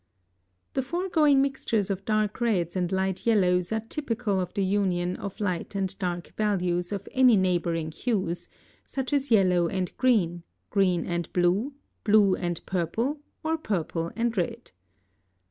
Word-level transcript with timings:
(72) 0.73 0.73
The 0.73 0.81
foregoing 0.89 1.41
mixtures 1.43 1.91
of 1.91 2.05
dark 2.05 2.41
reds 2.41 2.75
and 2.75 2.91
light 2.91 3.27
yellows 3.27 3.71
are 3.71 3.81
typical 3.81 4.39
of 4.39 4.51
the 4.55 4.65
union 4.65 5.15
of 5.17 5.39
light 5.39 5.75
and 5.75 5.95
dark 5.99 6.33
values 6.35 6.91
of 6.91 7.07
any 7.11 7.37
neighboring 7.37 7.91
hues, 7.91 8.49
such 8.83 9.13
as 9.13 9.29
yellow 9.29 9.67
and 9.67 9.95
green, 9.97 10.41
green 10.71 11.05
and 11.05 11.31
blue, 11.33 11.73
blue 12.03 12.35
and 12.35 12.65
purple, 12.65 13.19
or 13.43 13.59
purple 13.59 14.11
and 14.15 14.35
red. 14.37 14.71